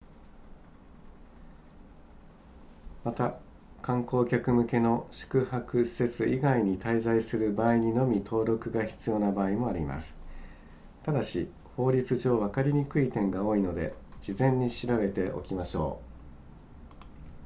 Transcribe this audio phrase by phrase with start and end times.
[3.03, 3.39] また
[3.83, 10.17] 観光客向けの宿泊施設以外に滞在する場合にのみ登録が必要な場合もあります
[11.03, 16.11] ただし法律上わかりにくい点が多いので事前に調べておきましょう